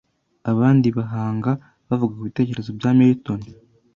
[0.51, 1.51] Abandi bahanga
[1.89, 3.41] bavuga kubitekerezo bya Milton